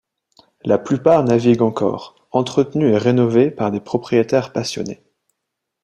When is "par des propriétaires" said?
3.51-4.51